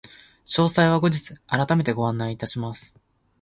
[0.47, 2.95] 詳細は後日改めてご案内いたします。